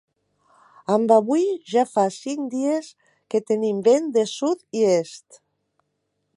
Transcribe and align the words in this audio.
Amb 0.93 1.13
avui 1.15 1.43
ja 1.73 1.83
fa 1.89 2.05
cinc 2.15 2.49
dies 2.55 2.89
que 3.35 3.43
tenim 3.53 3.85
vent 3.91 4.11
de 4.19 4.27
sud 4.35 4.67
i 4.81 4.85
est. 4.97 5.43